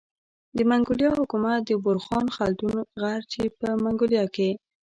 [0.57, 4.49] د منګولیا حکومت د بورخان خلدون غر چي په منګولیا کي